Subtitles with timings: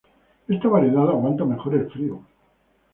[0.47, 2.21] Esta variedad aguanta mejor el frío.